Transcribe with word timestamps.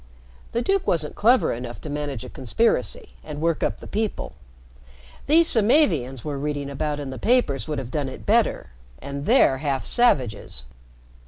The 0.53 0.63
duke 0.63 0.87
wasn't 0.87 1.13
clever 1.13 1.53
enough 1.53 1.79
to 1.81 1.87
manage 1.87 2.25
a 2.25 2.29
conspiracy 2.29 3.09
and 3.23 3.39
work 3.39 3.61
up 3.61 3.79
the 3.79 3.85
people. 3.85 4.33
These 5.27 5.47
Samavians 5.47 6.25
we're 6.25 6.39
reading 6.39 6.71
about 6.71 6.99
in 6.99 7.11
the 7.11 7.19
papers 7.19 7.67
would 7.67 7.77
have 7.77 7.91
done 7.91 8.09
it 8.09 8.25
better. 8.25 8.71
And 8.97 9.27
they're 9.27 9.59
half 9.59 9.85
savages." 9.85 10.63